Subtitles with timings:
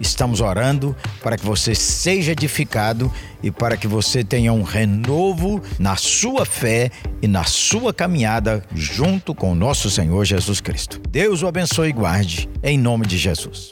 [0.00, 3.12] Estamos orando para que você seja edificado
[3.42, 6.90] e para que você tenha um renovo na sua fé
[7.22, 11.00] e na sua caminhada junto com o nosso Senhor Jesus Cristo.
[11.08, 13.70] Deus o abençoe e guarde, em nome de Jesus.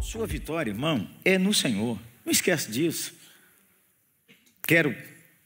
[0.00, 1.98] Sua vitória, irmão, é no Senhor.
[2.24, 3.12] Não esquece disso.
[4.66, 4.94] Quero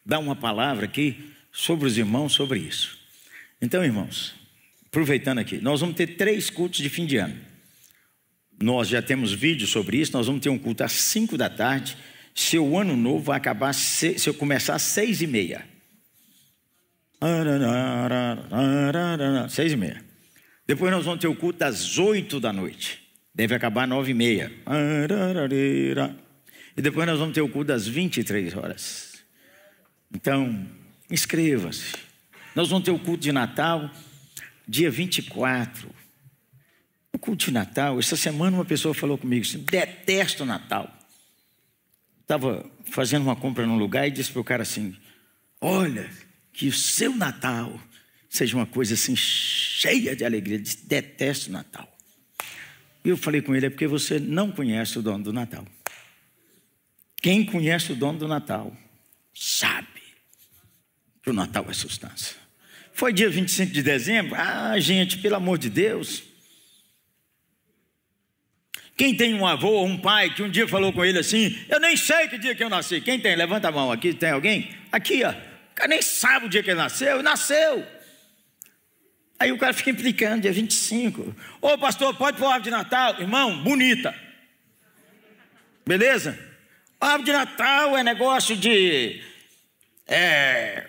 [0.05, 2.99] dar uma palavra aqui sobre os irmãos sobre isso.
[3.61, 4.35] Então, irmãos,
[4.87, 7.50] aproveitando aqui, nós vamos ter três cultos de fim de ano.
[8.63, 11.97] Nós já temos vídeo sobre isso, nós vamos ter um culto às 5 da tarde.
[12.35, 15.67] Seu ano novo vai acabar se, se eu começar às seis e meia.
[19.49, 20.05] Seis e meia.
[20.67, 23.01] Depois nós vamos ter o culto às oito da noite.
[23.35, 24.53] Deve acabar às nove e meia.
[26.77, 29.25] E depois nós vamos ter o culto às 23 horas.
[30.15, 30.67] Então,
[31.11, 31.95] inscreva-se.
[32.55, 33.91] Nós vamos ter o culto de Natal,
[34.69, 36.00] dia 24.
[37.21, 40.93] Culto de Natal, essa semana uma pessoa falou comigo assim: detesto Natal.
[42.23, 44.97] Estava fazendo uma compra num lugar e disse para o cara assim:
[45.61, 46.09] Olha,
[46.53, 47.81] que o seu Natal
[48.29, 50.59] seja uma coisa assim cheia de alegria.
[50.59, 51.89] Disse: Detesto Natal.
[53.05, 55.67] E eu falei com ele: É porque você não conhece o dono do Natal.
[57.21, 58.75] Quem conhece o dono do Natal
[59.35, 60.01] sabe
[61.23, 62.37] que o Natal é substância.
[62.93, 64.35] Foi dia 25 de dezembro?
[64.37, 66.30] Ah, gente, pelo amor de Deus.
[69.01, 71.81] Quem tem um avô ou um pai que um dia falou com ele assim: Eu
[71.81, 73.01] nem sei que dia que eu nasci.
[73.01, 73.35] Quem tem?
[73.35, 74.13] Levanta a mão aqui.
[74.13, 74.77] Tem alguém?
[74.93, 75.31] Aqui, ó.
[75.31, 77.23] O cara nem sabe o dia que ele nasceu.
[77.23, 77.83] Nasceu.
[79.39, 81.35] Aí o cara fica implicando, dia 25.
[81.63, 83.19] Ô pastor, pode pôr árvore de Natal?
[83.19, 84.15] Irmão, bonita.
[85.87, 86.39] Beleza?
[87.01, 89.19] árvore de Natal é negócio de.
[90.07, 90.87] É,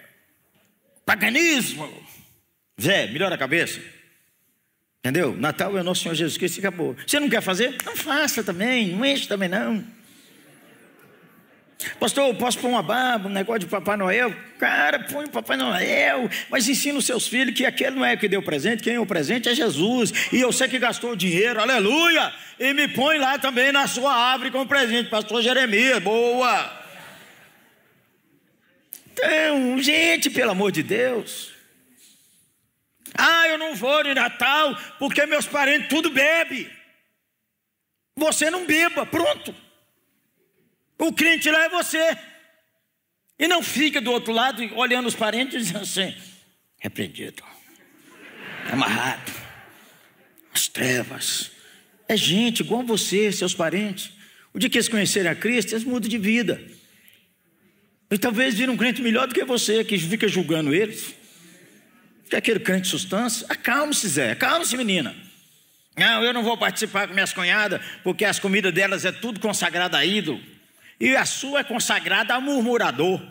[1.05, 1.89] Paganismo.
[2.77, 3.79] Zé, melhora a cabeça.
[5.03, 5.35] Entendeu?
[5.35, 6.95] Natal é o nosso Senhor Jesus Cristo e acabou.
[7.05, 7.75] Você não quer fazer?
[7.83, 9.83] Não faça também, não enche também não.
[11.99, 14.31] Pastor, posso pôr uma barba, um negócio de Papai Noel?
[14.59, 18.27] Cara, põe o Papai Noel, mas ensina os seus filhos que aquele não é que
[18.27, 20.13] deu presente, quem é o presente é Jesus.
[20.31, 22.31] E eu sei que gastou dinheiro, aleluia!
[22.59, 26.79] E me põe lá também na sua árvore com presente, Pastor Jeremias, boa!
[29.11, 31.50] Então, gente, pelo amor de Deus.
[33.13, 36.69] Ah, eu não vou de Natal porque meus parentes tudo bebe.
[38.15, 39.55] Você não beba, pronto.
[40.97, 42.17] O crente lá é você.
[43.39, 46.15] E não fica do outro lado olhando os parentes e dizendo assim:
[46.77, 47.43] repreendido,
[48.71, 49.31] amarrado,
[50.53, 51.51] as trevas.
[52.07, 54.11] É gente igual você, seus parentes.
[54.53, 56.61] O dia que eles conhecerem a Cristo, eles mudam de vida.
[58.11, 61.15] E talvez vire um crente melhor do que você, que fica julgando eles.
[62.31, 63.45] Que é aquele crente de substância.
[63.49, 64.31] Acalme-se, Zé.
[64.31, 65.13] Acalme-se, menina.
[65.97, 69.97] Não, eu não vou participar com minhas cunhadas, porque as comidas delas é tudo consagrada
[69.97, 70.41] a ídolo.
[70.97, 73.21] E a sua é consagrada a murmurador.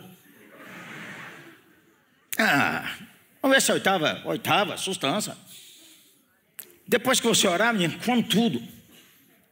[2.37, 2.95] Ah,
[3.41, 5.35] vamos ver se a oitava, oitava, substância.
[6.87, 8.61] Depois que você orar, menino, come tudo.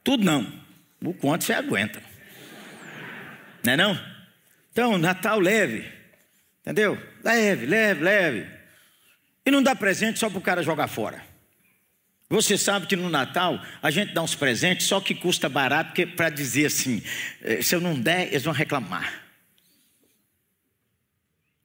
[0.04, 0.46] Tudo não.
[1.02, 2.00] O quanto você aguenta.
[3.64, 4.00] Não é não?
[4.70, 5.90] Então, Natal leve,
[6.60, 6.96] entendeu?
[7.24, 8.59] Leve, leve, leve.
[9.50, 11.26] E não dá presente só para o cara jogar fora.
[12.28, 16.30] Você sabe que no Natal a gente dá uns presentes só que custa barato para
[16.30, 17.02] dizer assim:
[17.42, 19.24] eh, se eu não der, eles vão reclamar.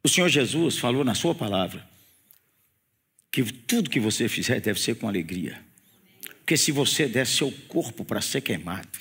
[0.03, 1.87] O Senhor Jesus falou na Sua palavra
[3.31, 5.63] que tudo que você fizer deve ser com alegria.
[6.39, 8.97] Porque se você der seu corpo para ser queimado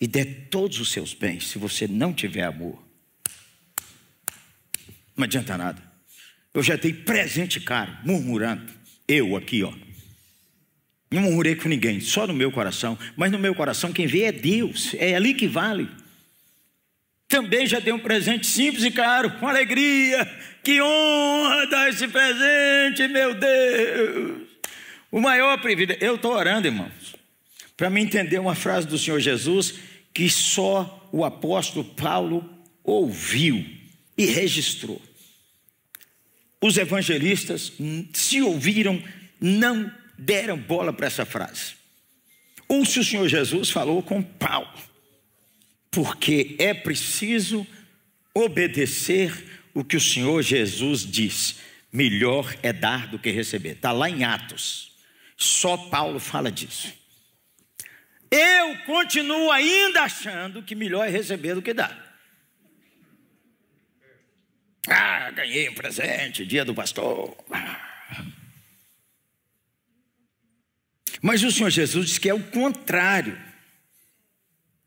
[0.00, 2.82] e der todos os seus bens, se você não tiver amor,
[5.14, 5.89] não adianta nada.
[6.52, 8.72] Eu já dei presente caro, murmurando.
[9.06, 9.72] Eu aqui, ó.
[11.10, 12.98] Não murmurei com ninguém, só no meu coração.
[13.16, 15.88] Mas no meu coração quem vê é Deus, é ali que vale.
[17.28, 20.28] Também já dei um presente simples e caro, com alegria.
[20.62, 24.48] Que honra dar esse presente, meu Deus.
[25.10, 26.04] O maior privilégio.
[26.04, 27.14] Eu estou orando, irmãos,
[27.76, 29.74] para me entender uma frase do Senhor Jesus
[30.12, 32.48] que só o apóstolo Paulo
[32.82, 33.64] ouviu
[34.18, 35.00] e registrou
[36.60, 37.72] os evangelistas,
[38.12, 39.02] se ouviram,
[39.40, 41.74] não deram bola para essa frase.
[42.68, 44.72] Ou se o Senhor Jesus falou com Paulo,
[45.90, 47.66] porque é preciso
[48.34, 49.32] obedecer
[49.74, 51.56] o que o Senhor Jesus diz.
[51.92, 53.70] Melhor é dar do que receber.
[53.70, 54.92] Está lá em Atos.
[55.36, 56.92] Só Paulo fala disso.
[58.30, 62.09] Eu continuo ainda achando que melhor é receber do que dar.
[64.88, 67.36] Ah, ganhei um presente, dia do pastor.
[71.20, 73.38] Mas o Senhor Jesus diz que é o contrário.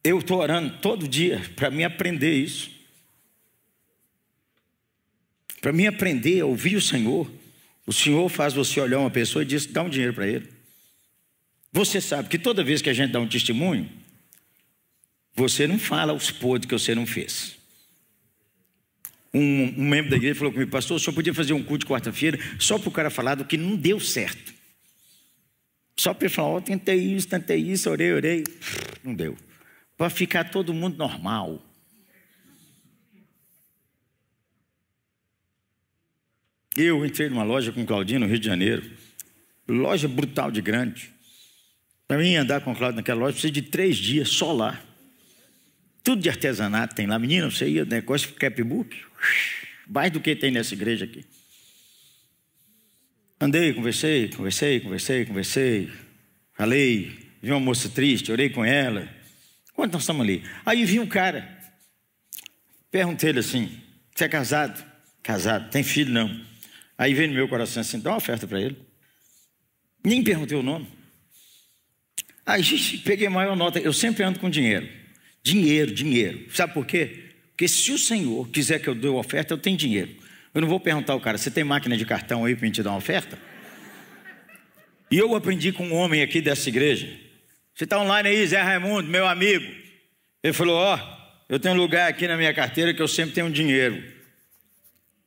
[0.03, 2.71] Eu estou orando todo dia para me aprender isso.
[5.61, 7.31] Para mim aprender a ouvir o Senhor.
[7.85, 10.51] O Senhor faz você olhar uma pessoa e diz: dá um dinheiro para ele.
[11.71, 13.89] Você sabe que toda vez que a gente dá um testemunho,
[15.33, 17.55] você não fala os podres que você não fez.
[19.33, 22.37] Um, um, membro da igreja falou comigo, pastor, senhor podia fazer um culto de quarta-feira
[22.59, 24.53] só para o cara falar do que não deu certo.
[25.97, 28.43] Só para ele falar, oh, tentei isso, tentei isso, orei, orei.
[29.03, 29.35] Não deu.
[29.97, 31.61] Para ficar todo mundo normal.
[36.75, 38.83] Eu entrei numa loja com Claudinho no Rio de Janeiro.
[39.67, 41.11] Loja brutal de grande.
[42.07, 44.83] Para mim andar com o naquela loja, precisa de três dias só lá.
[46.03, 47.17] Tudo de artesanato tem lá.
[47.17, 48.95] Menina, você ia negócio de capbook?
[49.87, 51.25] Mais do que tem nessa igreja aqui.
[53.39, 55.91] Andei, conversei, conversei, conversei, conversei.
[56.53, 57.11] Falei,
[57.41, 59.07] vi uma moça triste, orei com ela.
[59.73, 60.43] Quando nós estamos ali?
[60.65, 61.57] Aí vi um cara.
[62.91, 63.81] Perguntei ele assim:
[64.13, 64.83] Você é casado?
[65.23, 66.45] Casado, tem filho não.
[66.97, 68.77] Aí veio no meu coração assim: dá uma oferta para ele.
[70.03, 70.87] Nem perguntei o nome.
[72.45, 72.61] Aí
[73.03, 73.79] peguei a maior nota.
[73.79, 75.02] Eu sempre ando com dinheiro.
[75.43, 76.45] Dinheiro, dinheiro.
[76.53, 77.31] Sabe por quê?
[77.49, 80.15] Porque se o Senhor quiser que eu dê oferta, eu tenho dinheiro.
[80.53, 82.91] Eu não vou perguntar ao cara: Você tem máquina de cartão aí para gente dar
[82.91, 83.37] uma oferta?
[85.11, 87.07] E eu aprendi com um homem aqui dessa igreja.
[87.75, 89.65] Você está online aí, Zé Raimundo, meu amigo.
[90.41, 93.33] Ele falou: Ó, oh, eu tenho um lugar aqui na minha carteira que eu sempre
[93.33, 94.01] tenho dinheiro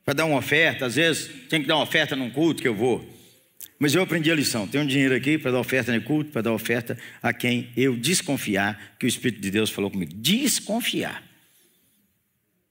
[0.04, 0.86] para dar uma oferta.
[0.86, 3.15] Às vezes tem que dar uma oferta num culto que eu vou.
[3.78, 4.66] Mas eu aprendi a lição.
[4.66, 7.96] Tenho um dinheiro aqui para dar oferta no culto, para dar oferta a quem eu
[7.96, 10.12] desconfiar que o Espírito de Deus falou comigo.
[10.14, 11.22] Desconfiar.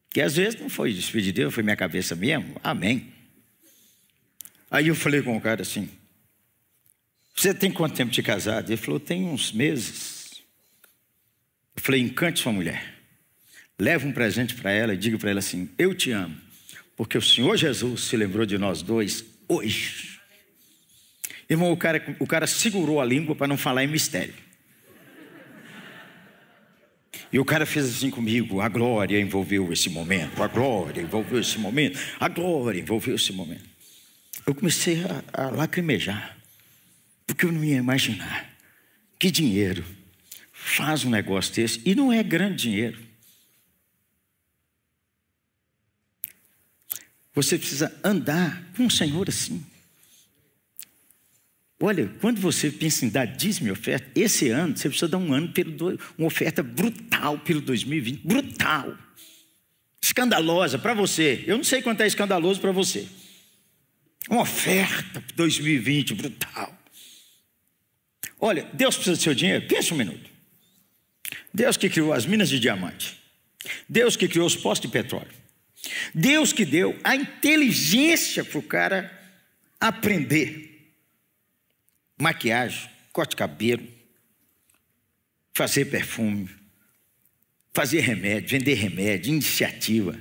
[0.09, 2.55] Que às vezes não foi o Espírito de Deus, foi minha cabeça mesmo.
[2.63, 3.13] Amém.
[4.71, 5.89] Aí eu falei com o cara assim:
[7.35, 8.69] Você tem quanto tempo de casado?
[8.69, 10.41] Ele falou: Tem uns meses.
[11.75, 12.95] Eu falei: Encante sua mulher.
[13.77, 16.45] Leva um presente para ela e diga para ela assim: Eu te amo
[16.95, 20.14] porque o Senhor Jesus se lembrou de nós dois hoje.
[21.49, 24.33] Irmão, o cara, o cara segurou a língua para não falar em mistério.
[27.31, 31.57] E o cara fez assim comigo: a glória envolveu esse momento, a glória envolveu esse
[31.57, 33.69] momento, a glória envolveu esse momento.
[34.45, 35.03] Eu comecei
[35.33, 36.37] a, a lacrimejar,
[37.25, 38.49] porque eu não ia imaginar
[39.19, 39.83] que dinheiro
[40.51, 42.99] faz um negócio desse, e não é grande dinheiro.
[47.33, 49.65] Você precisa andar com o Senhor assim.
[51.79, 55.33] Olha, quando você pensa em dar dízimo e oferta, esse ano você precisa dar um
[55.33, 58.97] ano pelo uma oferta brutal pelo 2020, brutal,
[60.01, 61.43] escandalosa para você.
[61.45, 63.07] Eu não sei quanto é escandaloso para você.
[64.29, 66.73] Uma oferta 2020 brutal.
[68.39, 69.67] Olha, Deus precisa do seu dinheiro.
[69.67, 70.29] Pensa um minuto.
[71.53, 73.19] Deus que criou as minas de diamante.
[73.87, 75.33] Deus que criou os postos de petróleo.
[76.13, 79.11] Deus que deu a inteligência para o cara
[79.79, 80.74] aprender.
[82.17, 83.85] Maquiagem, corte cabelo,
[85.53, 86.49] fazer perfume,
[87.73, 90.17] fazer remédio, vender remédio, iniciativa.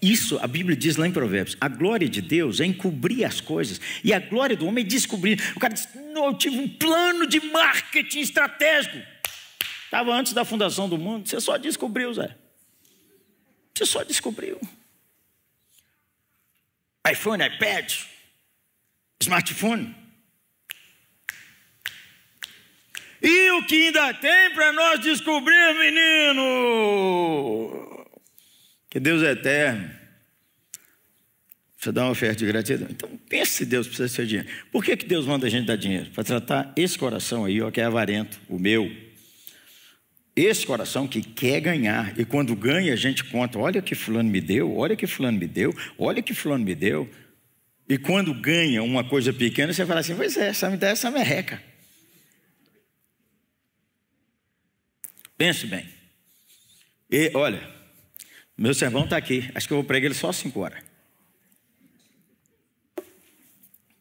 [0.00, 3.80] Isso a Bíblia diz lá em Provérbios: a glória de Deus é encobrir as coisas,
[4.02, 5.40] e a glória do homem é descobrir.
[5.54, 8.96] O cara diz: Não, eu tive um plano de marketing estratégico.
[9.84, 12.34] Estava antes da fundação do mundo, você só descobriu, Zé.
[13.74, 14.60] Você só descobriu.
[17.10, 17.92] iPhone, iPad,
[19.20, 19.99] smartphone.
[23.22, 26.40] E o que ainda tem para nós descobrir, menino?
[28.88, 29.90] Que Deus é eterno.
[31.76, 32.88] Você dá uma oferta de gratidão.
[32.90, 34.48] Então, pense se Deus precisa ser dinheiro.
[34.70, 36.10] Por que, que Deus manda a gente dar dinheiro?
[36.10, 38.90] Para tratar esse coração aí, ó, que é avarento, o meu,
[40.36, 44.40] esse coração que quer ganhar, e quando ganha, a gente conta: olha que Fulano me
[44.40, 47.08] deu, olha que Fulano me deu, olha que Fulano me deu.
[47.88, 51.10] E quando ganha uma coisa pequena, você fala assim: pois é, essa me dá essa
[51.10, 51.69] merreca.
[55.40, 55.88] Pense bem.
[57.10, 57.66] E olha,
[58.58, 60.84] meu sermão está aqui, acho que eu vou pregar ele só cinco horas.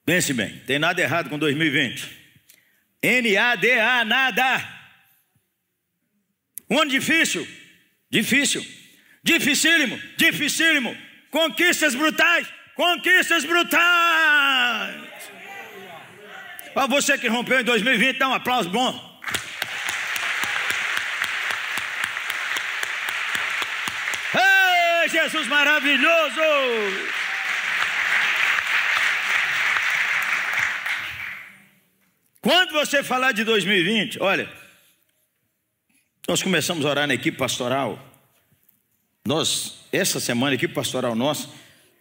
[0.03, 2.09] Pense bem, tem nada errado com 2020.
[3.01, 4.69] N-A-D-A, nada.
[6.69, 7.47] Um ano difícil,
[8.11, 8.61] difícil,
[9.23, 10.93] dificílimo, dificílimo.
[11.31, 13.79] Conquistas brutais, conquistas brutais.
[16.73, 19.08] Para você que rompeu em 2020, dá um aplauso bom.
[25.09, 26.41] Jesus maravilhoso!
[32.41, 34.49] Quando você falar de 2020, olha,
[36.27, 37.99] nós começamos a orar na equipe pastoral.
[39.25, 41.49] Nós, essa semana, a equipe pastoral nossa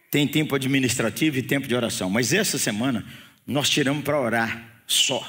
[0.09, 3.05] tem tempo administrativo e tempo de oração, mas essa semana
[3.45, 5.27] nós tiramos para orar só.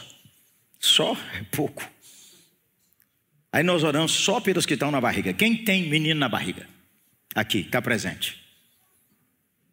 [0.79, 1.83] Só é pouco.
[3.53, 5.33] Aí nós oramos só pelos que estão na barriga.
[5.33, 6.67] Quem tem menino na barriga?
[7.35, 8.41] Aqui, está presente.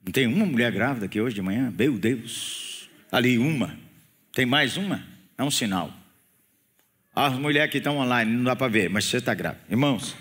[0.04, 1.74] Não tem uma mulher grávida aqui hoje de manhã?
[1.78, 2.90] Meu Deus.
[3.12, 3.78] Ali, uma.
[4.32, 5.04] Tem mais uma?
[5.38, 5.92] É um sinal.
[7.14, 9.64] As mulheres que estão online, não dá para ver, mas você está grávida.
[9.70, 10.16] Irmãos,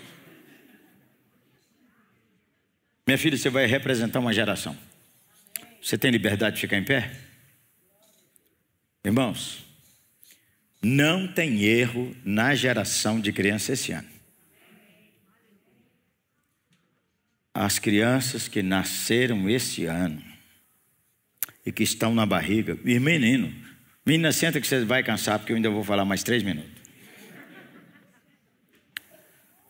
[3.05, 4.75] minha filha, você vai representar uma geração.
[5.81, 7.15] Você tem liberdade de ficar em pé?
[9.05, 9.63] Irmãos,
[10.81, 14.16] não tem erro na geração de crianças esse ano.
[17.59, 20.23] As crianças que nasceram esse ano
[21.65, 23.51] e que estão na barriga, e menino,
[24.05, 26.71] menina, senta que você vai cansar, porque eu ainda vou falar mais três minutos.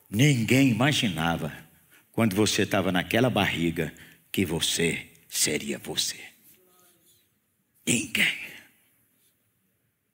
[0.10, 1.54] Ninguém imaginava,
[2.12, 3.94] quando você estava naquela barriga,
[4.34, 6.20] que você seria você.
[7.86, 8.38] Ninguém.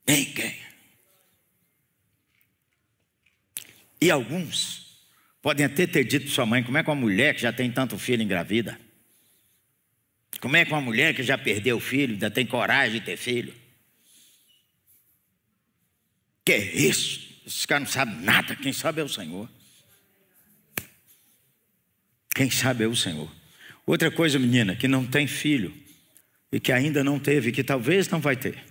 [0.08, 0.58] Ninguém.
[4.00, 4.83] E alguns
[5.44, 7.70] podem até ter dito para sua mãe: como é que uma mulher que já tem
[7.70, 8.80] tanto filho engravida?
[10.40, 13.54] Como é que uma mulher que já perdeu filho ainda tem coragem de ter filho?
[16.44, 17.42] Que é isso?
[17.46, 19.50] Esses caras não sabem nada, quem sabe é o Senhor.
[22.34, 23.32] Quem sabe é o Senhor.
[23.86, 25.74] Outra coisa, menina, que não tem filho
[26.52, 28.64] e que ainda não teve, que talvez não vai ter.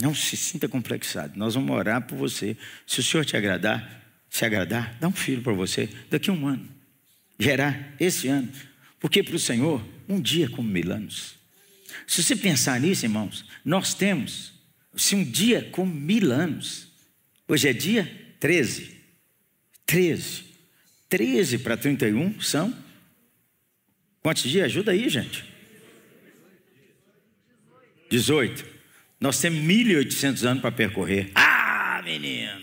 [0.00, 1.36] Não se sinta complexado.
[1.36, 2.56] Nós vamos orar por você.
[2.86, 4.01] Se o Senhor te agradar,
[4.32, 6.66] se agradar, dá um filho para você daqui a um ano.
[7.38, 8.50] Gerar esse ano.
[8.98, 11.34] Porque para o Senhor, um dia é como mil anos.
[12.06, 14.54] Se você pensar nisso, irmãos, nós temos,
[14.96, 16.88] se um dia é como mil anos,
[17.46, 18.10] hoje é dia
[18.40, 18.96] 13.
[19.84, 20.44] 13.
[21.10, 22.74] 13 para 31 são
[24.22, 24.66] Quantos dias?
[24.66, 25.44] Ajuda aí, gente.
[28.08, 28.64] 18.
[29.20, 31.32] Nós temos 1.800 anos para percorrer.
[31.34, 32.61] Ah, menino!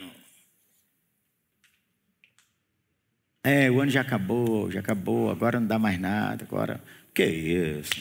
[3.44, 6.82] É, o ano já acabou, já acabou, agora não dá mais nada, agora.
[7.14, 7.92] Que isso?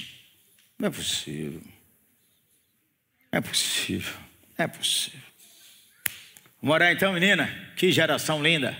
[0.78, 1.62] Não é possível.
[3.30, 4.14] É possível.
[4.56, 5.20] É possível.
[6.60, 7.48] Vamos orar então, menina?
[7.76, 8.76] Que geração linda.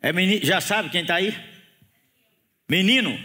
[0.00, 1.36] É menino, já sabe quem está aí?
[2.68, 3.18] Menino.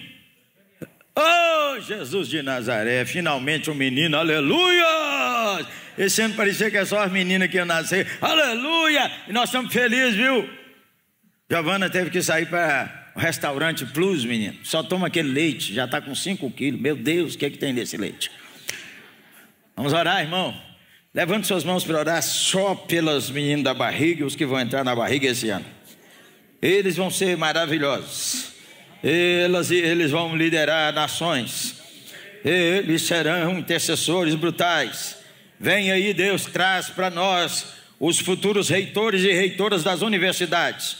[1.15, 5.65] Oh, Jesus de Nazaré, finalmente um menino, aleluia!
[5.97, 9.09] Esse ano parecia que é só as meninas que iam nascer, aleluia!
[9.29, 10.49] E nós estamos felizes, viu?
[11.49, 14.57] Giovana teve que sair para o restaurante Plus, menino.
[14.63, 16.81] Só toma aquele leite, já está com 5 quilos.
[16.81, 18.31] Meu Deus, o que é que tem nesse leite?
[19.75, 20.59] Vamos orar, irmão.
[21.13, 24.83] Levante suas mãos para orar só pelos meninos da barriga e os que vão entrar
[24.83, 25.65] na barriga esse ano.
[26.61, 28.53] Eles vão ser maravilhosos.
[29.03, 31.75] Elas, eles vão liderar nações.
[32.43, 35.17] Eles serão intercessores brutais.
[35.59, 37.67] Vem aí, Deus, traz para nós
[37.99, 40.97] os futuros reitores e reitoras das universidades,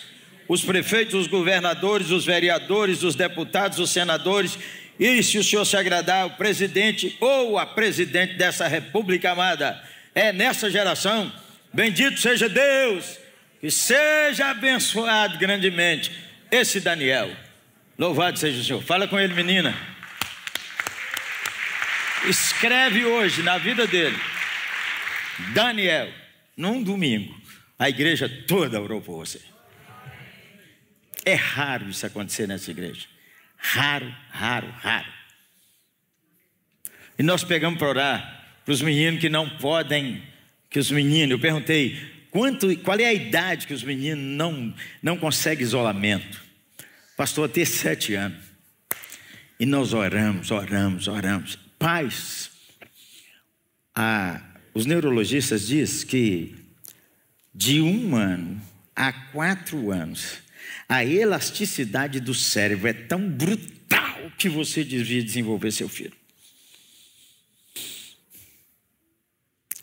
[0.47, 4.57] os prefeitos, os governadores, os vereadores, os deputados, os senadores,
[4.99, 9.81] e se o Senhor se agradar, o presidente ou a presidente dessa república amada,
[10.13, 11.31] é nessa geração,
[11.73, 13.17] bendito seja Deus,
[13.59, 16.11] que seja abençoado grandemente
[16.51, 17.29] esse Daniel.
[17.97, 18.81] Louvado seja o Senhor.
[18.81, 19.75] Fala com ele, menina.
[22.27, 24.17] Escreve hoje na vida dele.
[25.53, 26.09] Daniel,
[26.55, 27.35] num domingo,
[27.77, 29.54] a igreja toda orou por você.
[31.25, 33.07] É raro isso acontecer nessa igreja.
[33.57, 35.11] Raro, raro, raro.
[37.17, 40.23] E nós pegamos para orar para os meninos que não podem,
[40.69, 45.17] que os meninos, eu perguntei, quanto, qual é a idade que os meninos não, não
[45.17, 46.43] conseguem isolamento?
[47.15, 48.43] Pastor, até sete anos.
[49.59, 51.57] E nós oramos, oramos, oramos.
[51.79, 52.51] Pais,
[53.93, 54.41] a,
[54.73, 56.55] os neurologistas dizem que
[57.53, 58.61] de um ano
[58.95, 60.39] a quatro anos,
[60.87, 66.13] a elasticidade do cérebro é tão brutal que você devia desenvolver seu filho.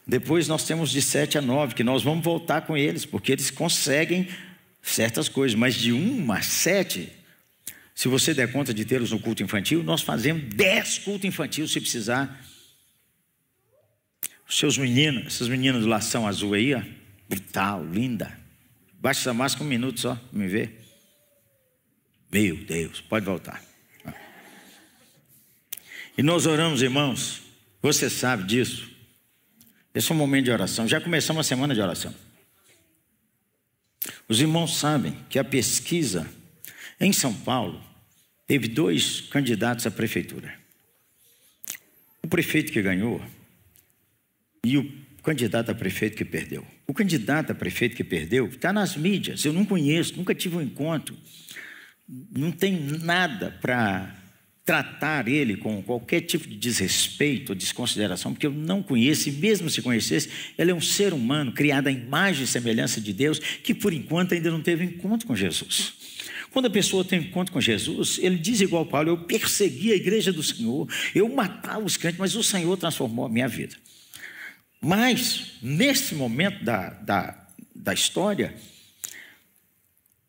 [0.07, 3.51] Depois nós temos de sete a nove, que nós vamos voltar com eles, porque eles
[3.51, 4.29] conseguem
[4.83, 7.11] certas coisas, mas de um a sete
[7.95, 11.81] se você der conta de tê-los no culto infantil, nós fazemos dez cultos infantis se
[11.81, 12.45] precisar.
[14.49, 16.83] Seus meninos, essas meninas do lação azul aí, ó,
[17.29, 18.39] brutal, linda.
[19.01, 20.82] Baixa essa máscara um minuto só, me ver.
[22.33, 23.63] Meu Deus, pode voltar.
[26.17, 27.43] E nós oramos, irmãos,
[27.83, 28.91] você sabe disso.
[29.95, 30.89] Esse é um momento de oração.
[30.89, 32.15] Já começamos a semana de oração.
[34.27, 36.27] Os irmãos sabem que a pesquisa
[36.99, 37.83] em São Paulo
[38.47, 40.59] teve dois candidatos à prefeitura.
[42.23, 43.23] O prefeito que ganhou
[44.65, 44.91] e o
[45.23, 46.67] candidato a prefeito que perdeu.
[46.87, 49.45] O candidato a prefeito que perdeu está nas mídias.
[49.45, 51.17] Eu não conheço, nunca tive um encontro.
[52.09, 54.23] Não tem nada para
[54.65, 59.69] tratar ele com qualquer tipo de desrespeito ou desconsideração, porque eu não conheço, e mesmo
[59.69, 63.75] se conhecesse, ele é um ser humano criado à imagem e semelhança de Deus, que
[63.75, 65.95] por enquanto ainda não teve encontro com Jesus.
[66.53, 70.33] Quando a pessoa tem encontro com Jesus, ele diz igual Paulo: Eu persegui a igreja
[70.33, 73.75] do Senhor, eu matava os crentes, mas o Senhor transformou a minha vida.
[74.81, 78.55] Mas, nesse momento da, da, da história,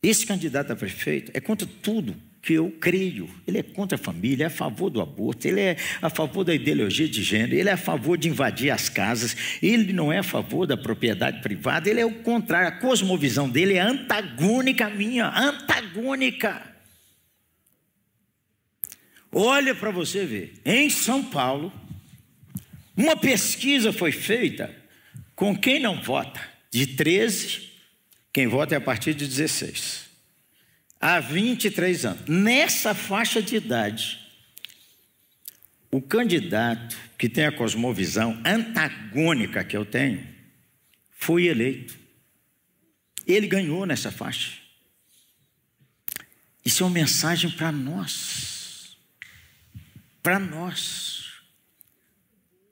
[0.03, 3.29] esse candidato a prefeito é contra tudo que eu creio.
[3.47, 6.53] Ele é contra a família, é a favor do aborto, ele é a favor da
[6.53, 10.23] ideologia de gênero, ele é a favor de invadir as casas, ele não é a
[10.23, 12.67] favor da propriedade privada, ele é o contrário.
[12.67, 16.61] A cosmovisão dele é antagônica à minha, antagônica.
[19.31, 21.71] Olha para você ver, em São Paulo,
[22.95, 24.69] uma pesquisa foi feita
[25.33, 27.72] com quem não vota, de 13,
[28.33, 30.03] quem vota é a partir de 16
[31.03, 32.29] há 23 anos.
[32.29, 34.19] Nessa faixa de idade,
[35.91, 40.25] o candidato que tem a cosmovisão antagônica que eu tenho
[41.11, 41.97] foi eleito.
[43.27, 44.57] Ele ganhou nessa faixa.
[46.65, 48.97] Isso é uma mensagem para nós.
[50.21, 51.33] Para nós.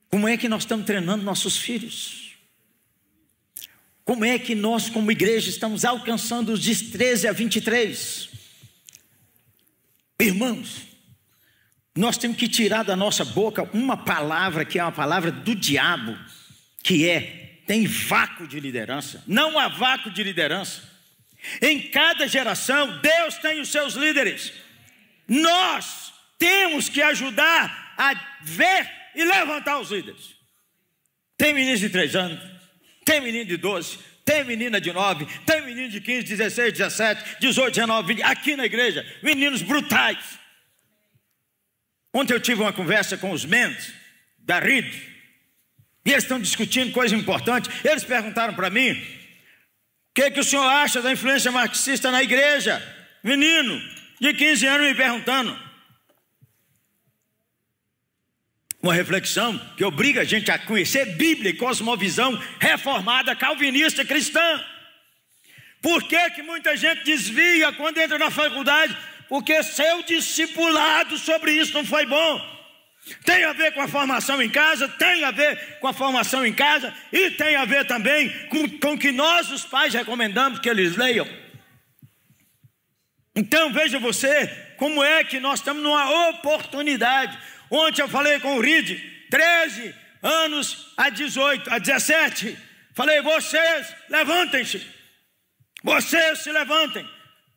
[0.09, 2.20] Como é que nós estamos treinando nossos filhos?
[4.11, 8.27] Como é que nós, como igreja, estamos alcançando os de 13 a 23?
[10.19, 10.81] Irmãos,
[11.95, 16.19] nós temos que tirar da nossa boca uma palavra que é uma palavra do diabo,
[16.83, 19.23] que é: tem vácuo de liderança.
[19.25, 20.83] Não há vácuo de liderança.
[21.61, 24.51] Em cada geração, Deus tem os seus líderes.
[25.25, 30.35] Nós temos que ajudar a ver e levantar os líderes.
[31.37, 32.50] Tem meninos de três anos,
[33.11, 37.73] tem menino de 12, tem menina de 9, tem menino de 15, 16, 17, 18,
[37.73, 40.39] 19, 20, aqui na igreja, meninos brutais.
[42.13, 43.93] Ontem eu tive uma conversa com os mentes
[44.39, 44.87] da RID,
[46.05, 47.69] e eles estão discutindo coisa importante.
[47.83, 52.81] Eles perguntaram para mim: o que, que o senhor acha da influência marxista na igreja?
[53.21, 53.77] Menino
[54.21, 55.70] de 15 anos me perguntando.
[58.81, 64.63] Uma reflexão que obriga a gente a conhecer Bíblia e cosmovisão reformada, calvinista, cristã.
[65.81, 68.97] Por que, que muita gente desvia quando entra na faculdade?
[69.29, 72.51] Porque seu discipulado sobre isso não foi bom.
[73.25, 76.53] Tem a ver com a formação em casa, tem a ver com a formação em
[76.53, 78.29] casa e tem a ver também
[78.79, 81.27] com o que nós, os pais, recomendamos que eles leiam.
[83.35, 87.37] Então veja você como é que nós estamos numa oportunidade.
[87.71, 88.97] Ontem eu falei com o Ride,
[89.29, 92.57] 13 anos a 18, a 17.
[92.93, 94.85] Falei, vocês levantem-se.
[95.81, 97.09] Vocês se levantem.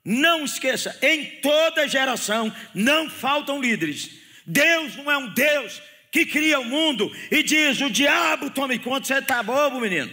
[0.05, 4.11] Não esqueça, em toda geração não faltam líderes.
[4.47, 9.07] Deus não é um Deus que cria o mundo e diz: o diabo tome conta,
[9.07, 10.13] você está bobo, menino.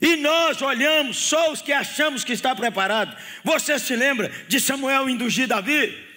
[0.00, 3.16] E nós olhamos só os que achamos que está preparado.
[3.44, 6.11] Você se lembra de Samuel induzir Davi?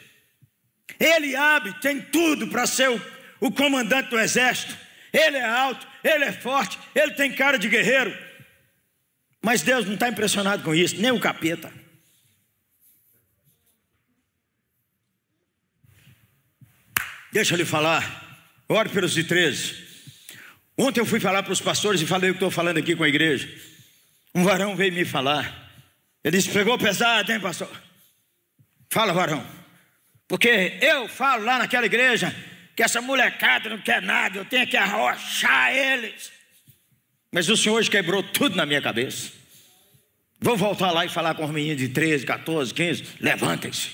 [1.00, 3.02] Eliabe tem tudo para ser o,
[3.40, 4.76] o comandante do exército.
[5.12, 8.16] Ele é alto, ele é forte, ele tem cara de guerreiro.
[9.42, 11.72] Mas Deus não está impressionado com isso, nem o capeta.
[17.32, 19.86] Deixa eu lhe falar, ore pelos de 13.
[20.78, 23.04] Ontem eu fui falar para os pastores e falei o que estou falando aqui com
[23.04, 23.50] a igreja.
[24.34, 25.72] Um varão veio me falar.
[26.24, 27.70] Ele disse: pegou pesado, hein, pastor?
[28.90, 29.46] Fala, varão.
[30.28, 32.36] Porque eu falo lá naquela igreja
[32.76, 36.32] que essa molecada não quer nada, eu tenho que arrochar eles.
[37.32, 39.32] Mas o Senhor quebrou tudo na minha cabeça.
[40.40, 43.04] Vou voltar lá e falar com os meninos de 13, 14, 15.
[43.20, 43.92] Levantem-se.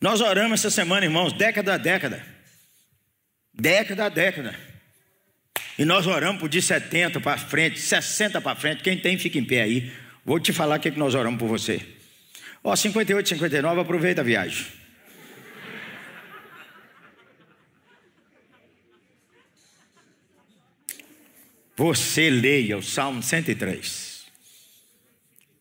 [0.00, 2.24] Nós oramos essa semana, irmãos, década a década.
[3.52, 4.54] Década a década.
[5.76, 8.82] E nós oramos por de 70 para frente, 60 para frente.
[8.82, 9.92] Quem tem, fica em pé aí.
[10.24, 11.97] Vou te falar o que nós oramos por você.
[12.62, 14.66] Ó, 58, 59, aproveita a viagem.
[21.76, 24.26] Você leia o Salmo 103.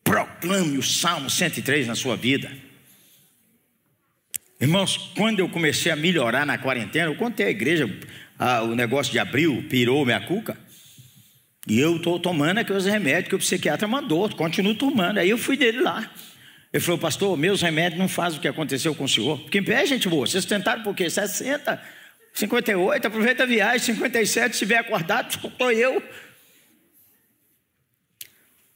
[0.03, 2.51] Proclame o Salmo 103 na sua vida.
[4.59, 7.87] Irmãos, quando eu comecei a melhorar na quarentena, eu contei à igreja
[8.39, 10.57] ah, o negócio de abril, pirou minha cuca.
[11.67, 15.19] E eu estou tomando é aqueles remédios que o psiquiatra mandou, continuo tomando.
[15.19, 16.09] Aí eu fui dele lá.
[16.71, 19.39] Ele falou, pastor, meus remédios não fazem o que aconteceu com o senhor.
[19.39, 21.09] Porque em pé, gente boa, vocês tentaram por quê?
[21.09, 21.81] 60,
[22.33, 26.03] 58, aproveita a viagem, 57, se estiver acordado, estou eu.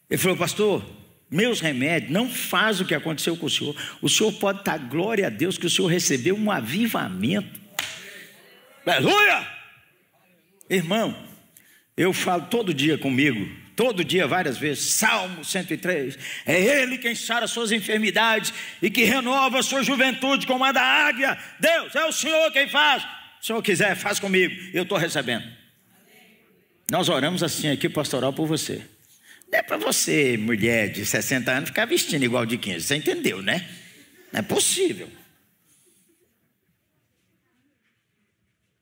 [0.09, 0.85] Ele falou, pastor,
[1.29, 3.75] meus remédios não fazem o que aconteceu com o senhor.
[4.01, 7.59] O senhor pode estar, glória a Deus, que o senhor recebeu um avivamento.
[8.85, 9.47] Aleluia!
[10.69, 11.15] Irmão,
[11.95, 16.17] eu falo todo dia comigo, todo dia, várias vezes, Salmo 103.
[16.45, 20.81] É Ele quem sara suas enfermidades e que renova a sua juventude como a da
[20.81, 21.37] águia.
[21.59, 23.03] Deus, é o Senhor quem faz.
[23.03, 24.53] Se o Senhor quiser, faz comigo.
[24.73, 25.45] Eu estou recebendo.
[26.91, 28.81] Nós oramos assim aqui, pastoral, por você.
[29.51, 32.85] Não é para você, mulher de 60 anos, ficar vestindo igual de 15.
[32.85, 33.67] Você entendeu, né?
[34.31, 35.09] Não é possível.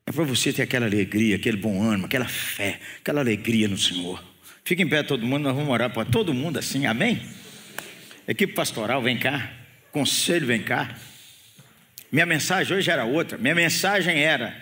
[0.06, 4.23] É para você ter aquela alegria, aquele bom ânimo, aquela fé, aquela alegria no Senhor.
[4.69, 7.27] Fica em pé todo mundo, nós vamos orar para todo mundo assim, amém?
[8.27, 9.51] Equipe pastoral, vem cá.
[9.91, 10.95] Conselho, vem cá.
[12.12, 13.36] Minha mensagem hoje era outra.
[13.39, 14.55] Minha mensagem era: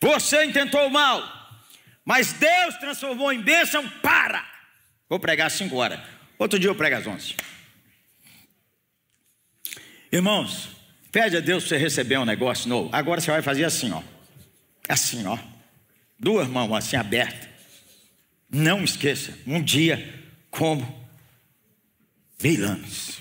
[0.00, 1.28] Você intentou o mal,
[2.04, 4.46] mas Deus transformou em bênção para.
[5.08, 5.98] Vou pregar às 5 horas.
[6.38, 7.34] Outro dia eu prego às 11.
[10.12, 10.68] Irmãos,
[11.10, 12.90] pede a Deus para você receber um negócio novo.
[12.92, 14.00] Agora você vai fazer assim, ó.
[14.88, 15.36] Assim, ó.
[16.16, 17.53] Duas mãos assim abertas.
[18.54, 20.14] Não esqueça, um dia
[20.48, 21.08] como
[22.40, 23.20] mil anos.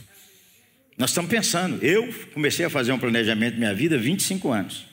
[0.95, 4.85] Nós estamos pensando, eu comecei a fazer um planejamento da minha vida há 25 anos.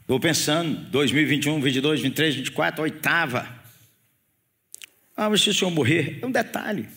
[0.00, 3.62] Estou pensando, 2021, 22, 23, 24, oitava.
[5.14, 6.88] Ah, mas se o senhor morrer, é um detalhe.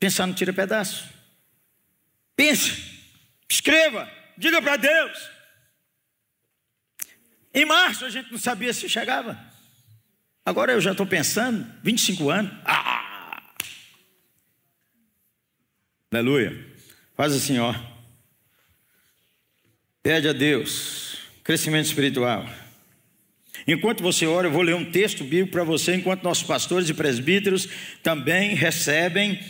[0.00, 1.08] Pensar não tira pedaço.
[2.34, 2.82] Pense,
[3.48, 5.39] escreva, diga para Deus.
[7.52, 9.38] Em março a gente não sabia se chegava.
[10.44, 12.52] Agora eu já estou pensando, 25 anos.
[12.64, 13.42] Ah!
[16.12, 16.66] Aleluia.
[17.16, 17.74] Faz assim, ó.
[20.02, 21.10] Pede a Deus
[21.50, 22.48] Crescimento espiritual.
[23.66, 26.94] Enquanto você ora, eu vou ler um texto bíblico para você, enquanto nossos pastores e
[26.94, 27.68] presbíteros
[28.02, 29.40] também recebem,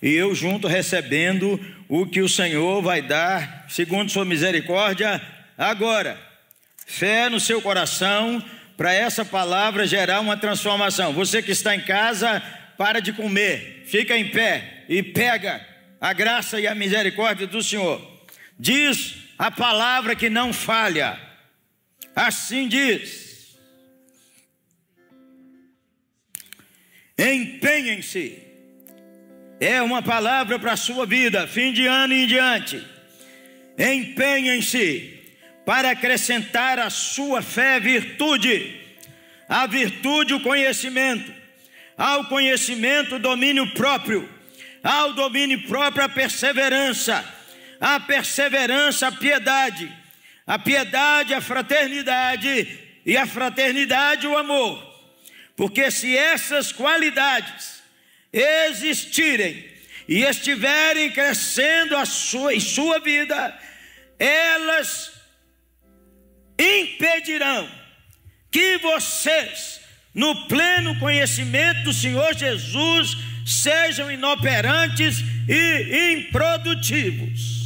[0.00, 5.20] e eu junto recebendo o que o Senhor vai dar, segundo Sua misericórdia,
[5.58, 6.29] agora.
[6.90, 8.44] Fé no seu coração,
[8.76, 11.12] para essa palavra gerar uma transformação.
[11.12, 12.42] Você que está em casa,
[12.76, 15.64] para de comer, fica em pé e pega
[16.00, 18.26] a graça e a misericórdia do Senhor.
[18.58, 21.16] Diz a palavra que não falha.
[22.14, 23.56] Assim diz:
[27.16, 28.36] empenhem-se.
[29.60, 32.84] É uma palavra para a sua vida, fim de ano e em diante.
[33.78, 35.19] Empenhem-se
[35.64, 38.80] para acrescentar à sua fé virtude,
[39.48, 41.32] a virtude o conhecimento,
[41.96, 44.28] ao conhecimento o domínio próprio,
[44.82, 47.24] ao domínio próprio a perseverança,
[47.80, 50.00] a perseverança a piedade.
[50.50, 52.78] A piedade, a fraternidade.
[53.06, 54.84] E a fraternidade, o amor.
[55.54, 57.80] Porque se essas qualidades
[58.32, 59.64] existirem
[60.08, 63.56] e estiverem crescendo a sua, em sua vida,
[64.18, 65.09] elas
[66.60, 67.68] impedirão
[68.50, 69.80] que vocês,
[70.14, 77.60] no pleno conhecimento do Senhor Jesus, sejam inoperantes e improdutivos.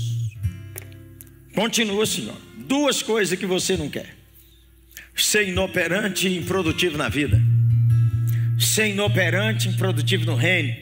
[1.55, 2.37] Continua, Senhor.
[2.67, 4.15] Duas coisas que você não quer:
[5.15, 7.41] ser inoperante e improdutivo na vida,
[8.59, 10.75] ser inoperante e improdutivo no reino,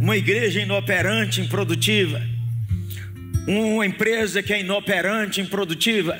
[0.00, 2.22] uma igreja inoperante e improdutiva,
[3.46, 6.18] uma empresa que é inoperante e improdutiva,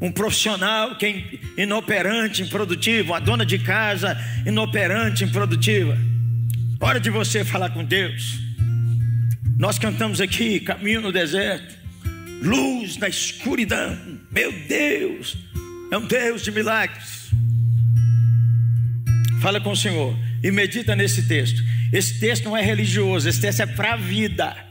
[0.00, 5.96] um profissional que é inoperante improdutivo, uma dona de casa inoperante improdutiva.
[6.80, 8.38] Hora de você falar com Deus.
[9.58, 11.78] Nós cantamos aqui, caminho no deserto
[12.42, 13.98] luz na escuridão.
[14.30, 15.36] Meu Deus,
[15.90, 17.30] é um Deus de milagres.
[19.40, 21.62] Fala com o Senhor e medita nesse texto.
[21.92, 24.67] Esse texto não é religioso, esse texto é para a vida.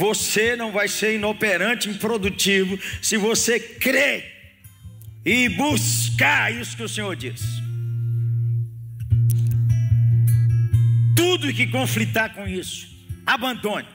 [0.00, 4.24] Você não vai ser inoperante, improdutivo, se você crer
[5.22, 7.42] e buscar isso que o Senhor diz.
[11.14, 12.88] Tudo que conflitar com isso,
[13.26, 13.86] abandone.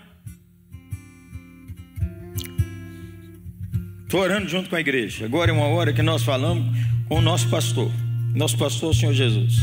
[4.03, 5.25] Estou orando junto com a igreja.
[5.25, 6.67] Agora é uma hora que nós falamos
[7.09, 7.91] com o nosso pastor,
[8.35, 9.55] nosso pastor, o Senhor Jesus.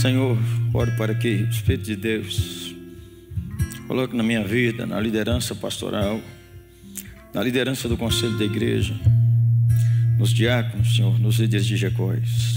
[0.00, 0.38] Senhor,
[0.72, 2.69] oro para que o Espírito de Deus
[3.90, 6.22] coloque na minha vida, na liderança pastoral,
[7.34, 8.94] na liderança do conselho da igreja,
[10.16, 12.54] nos diáconos, Senhor, nos líderes de Jecóis,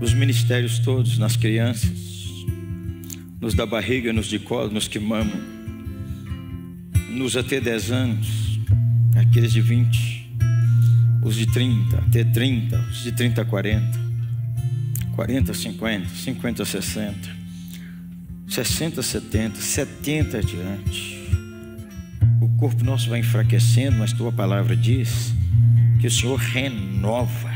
[0.00, 1.92] nos ministérios todos, nas crianças,
[3.38, 5.38] nos da barriga, nos de colo, nos que mamam,
[7.10, 8.28] nos até 10 anos,
[9.14, 10.38] aqueles de 20,
[11.22, 14.00] os de 30, até 30, os de 30 a 40,
[15.14, 17.43] 40 a 50, 50 a 60,
[18.48, 21.28] 60 a 70, 70 adiante.
[22.40, 25.32] O corpo nosso vai enfraquecendo, mas tua palavra diz
[26.00, 27.52] que o Senhor renova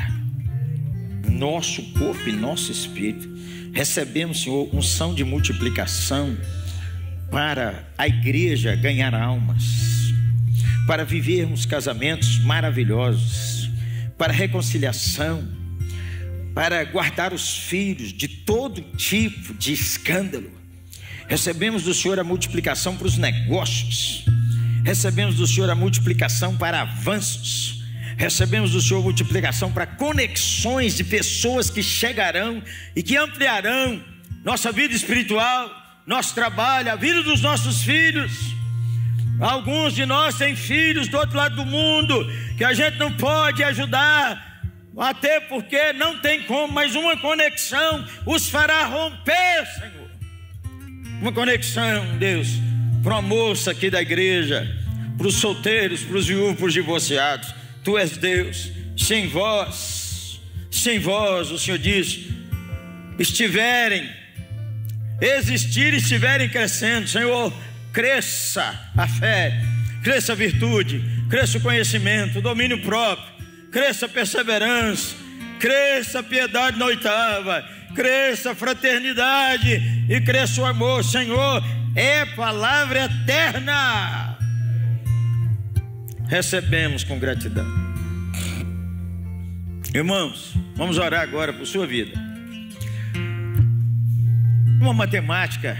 [1.30, 3.28] nosso corpo e nosso espírito.
[3.72, 6.36] Recebemos, Senhor, unção de multiplicação
[7.30, 9.64] para a igreja ganhar almas,
[10.86, 13.70] para vivermos casamentos maravilhosos,
[14.16, 15.46] para reconciliação,
[16.54, 20.57] para guardar os filhos de todo tipo de escândalo.
[21.28, 24.24] Recebemos do Senhor a multiplicação para os negócios,
[24.82, 27.82] recebemos do Senhor a multiplicação para avanços,
[28.16, 32.62] recebemos do Senhor multiplicação para conexões de pessoas que chegarão
[32.96, 34.02] e que ampliarão
[34.42, 35.70] nossa vida espiritual,
[36.06, 38.32] nosso trabalho, a vida dos nossos filhos.
[39.38, 43.62] Alguns de nós têm filhos do outro lado do mundo que a gente não pode
[43.62, 44.62] ajudar,
[44.96, 50.17] até porque não tem como, mas uma conexão os fará romper, Senhor.
[51.20, 52.48] Uma conexão, Deus,
[53.02, 54.72] para uma moça aqui da igreja,
[55.16, 57.52] para os solteiros, para os viúvos, para os divorciados.
[57.82, 62.20] Tu és Deus, sem vós, sem vós, o Senhor diz,
[63.18, 64.08] estiverem,
[65.20, 67.52] existir e estiverem crescendo, Senhor,
[67.92, 69.60] cresça a fé,
[70.04, 73.28] cresça a virtude, cresça o conhecimento, o domínio próprio,
[73.72, 75.16] cresça a perseverança,
[75.58, 81.62] cresça a piedade na oitava, cresça a fraternidade e cresça o amor, Senhor,
[81.96, 84.38] é palavra eterna
[86.28, 87.66] recebemos com gratidão.
[89.94, 92.12] Irmãos, vamos orar agora por sua vida.
[94.80, 95.76] Uma matemática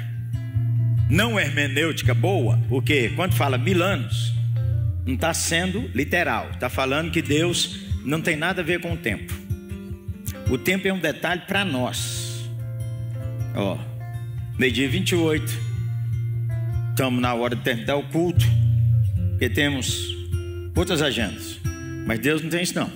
[1.11, 4.35] não hermenêutica boa, porque quando fala mil anos,
[5.07, 8.96] não está sendo literal, está falando que Deus não tem nada a ver com o
[8.96, 9.47] tempo.
[10.50, 12.48] O tempo é um detalhe para nós.
[13.54, 13.78] Ó,
[14.58, 15.44] meio-dia 28,
[16.90, 18.44] estamos na hora de terminar o culto,
[19.30, 20.08] porque temos
[20.74, 21.58] outras agendas.
[22.06, 22.90] Mas Deus não tem isso não.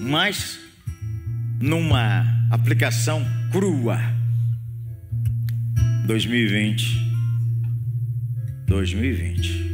[0.00, 0.58] Mas
[1.60, 3.98] numa aplicação crua
[6.06, 7.08] 2020
[8.66, 9.68] 2020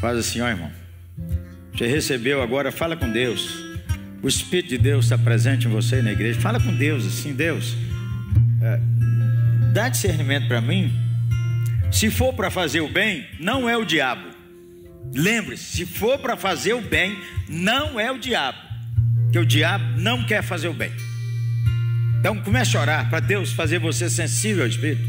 [0.00, 0.70] Faz assim, ó irmão.
[1.74, 3.67] Você recebeu agora, fala com Deus.
[4.22, 6.40] O Espírito de Deus está presente em você na igreja.
[6.40, 7.76] Fala com Deus assim, Deus.
[8.60, 8.80] É,
[9.72, 10.92] dá discernimento para mim.
[11.90, 14.28] Se for para fazer o bem, não é o diabo.
[15.14, 17.16] Lembre-se, se for para fazer o bem,
[17.48, 18.58] não é o diabo,
[19.32, 20.92] que o diabo não quer fazer o bem.
[22.18, 25.08] Então comece a orar para Deus fazer você sensível ao Espírito.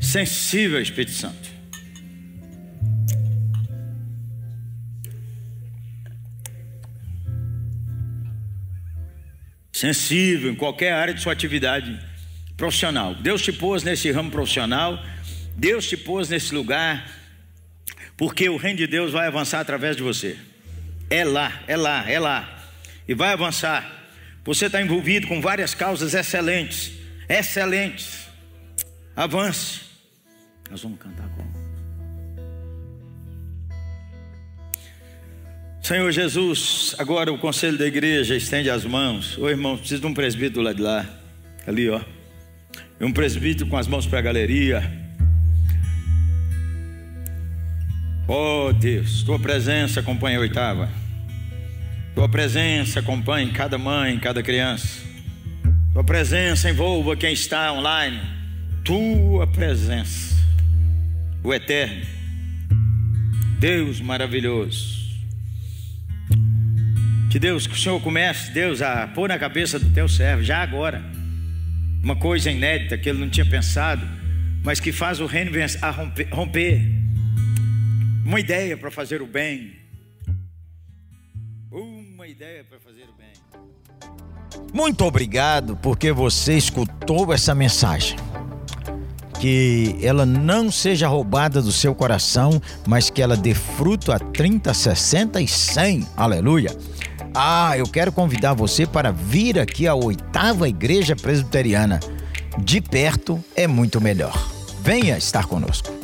[0.00, 1.57] Sensível ao Espírito Santo.
[9.78, 11.98] Sensível em qualquer área de sua atividade
[12.56, 13.14] profissional.
[13.14, 15.02] Deus te pôs nesse ramo profissional
[15.58, 17.04] Deus te pôs nesse lugar,
[18.16, 20.38] porque o reino de Deus vai avançar através de você.
[21.10, 22.64] É lá, é lá, é lá.
[23.08, 24.06] E vai avançar.
[24.44, 26.92] Você está envolvido com várias causas excelentes,
[27.28, 28.28] excelentes.
[29.16, 29.80] Avance.
[30.70, 31.57] Nós vamos cantar como?
[35.88, 39.38] Senhor Jesus, agora o conselho da igreja estende as mãos.
[39.38, 41.06] Ô irmão, preciso de um presbítero lá de lá.
[41.66, 41.98] Ali, ó.
[43.00, 44.82] E um presbítero com as mãos para a galeria.
[48.28, 50.90] Oh Deus, tua presença acompanha a oitava.
[52.14, 55.00] Tua presença acompanha cada mãe, cada criança.
[55.94, 58.20] Tua presença envolva quem está online.
[58.84, 60.36] Tua presença,
[61.42, 62.04] o eterno,
[63.58, 64.97] Deus maravilhoso.
[67.30, 70.62] Que Deus, que o Senhor comece, Deus, a pôr na cabeça do teu servo, já
[70.62, 71.02] agora,
[72.02, 74.06] uma coisa inédita que ele não tinha pensado,
[74.64, 75.50] mas que faz o reino
[75.82, 76.80] a romper, romper
[78.24, 79.72] uma ideia para fazer o bem.
[81.70, 83.32] Uma ideia para fazer o bem.
[84.72, 88.16] Muito obrigado porque você escutou essa mensagem.
[89.40, 94.74] que ela não seja roubada do seu coração, mas que ela dê fruto a 30,
[94.74, 96.08] 60 e 100.
[96.16, 96.76] Aleluia.
[97.34, 102.00] Ah, eu quero convidar você para vir aqui à oitava igreja presbiteriana.
[102.58, 104.36] De perto é muito melhor.
[104.82, 105.97] Venha estar conosco.